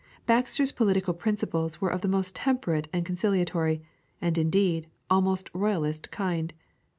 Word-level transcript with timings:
Baxter's 0.25 0.71
political 0.71 1.13
principles 1.13 1.79
were 1.79 1.91
of 1.91 2.01
the 2.01 2.07
most 2.07 2.35
temperate 2.35 2.87
and 2.91 3.05
conciliatory, 3.05 3.83
and 4.19 4.35
indeed, 4.35 4.87
almost 5.11 5.51
royalist 5.53 6.09
kind. 6.09 6.53